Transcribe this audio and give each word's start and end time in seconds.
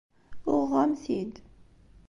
Uɣeɣ-am-t-id. 0.53 1.35